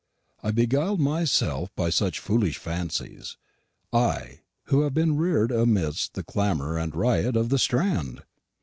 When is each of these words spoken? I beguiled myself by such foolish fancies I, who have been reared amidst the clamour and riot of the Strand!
I 0.41 0.49
beguiled 0.49 0.99
myself 0.99 1.69
by 1.75 1.91
such 1.91 2.17
foolish 2.17 2.57
fancies 2.57 3.37
I, 3.93 4.39
who 4.63 4.81
have 4.81 4.95
been 4.95 5.15
reared 5.15 5.51
amidst 5.51 6.15
the 6.15 6.23
clamour 6.23 6.75
and 6.75 6.95
riot 6.95 7.35
of 7.35 7.49
the 7.49 7.59
Strand! 7.59 8.23